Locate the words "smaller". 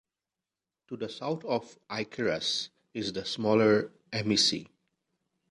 3.23-3.91